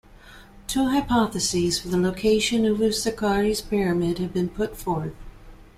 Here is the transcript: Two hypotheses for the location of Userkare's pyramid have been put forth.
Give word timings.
Two 0.65 0.87
hypotheses 0.87 1.77
for 1.79 1.89
the 1.89 1.97
location 1.99 2.65
of 2.65 2.77
Userkare's 2.79 3.61
pyramid 3.61 4.17
have 4.17 4.33
been 4.33 4.49
put 4.49 4.75
forth. 4.75 5.13